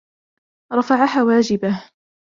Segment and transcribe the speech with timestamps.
[0.73, 1.83] رفع حواجبه.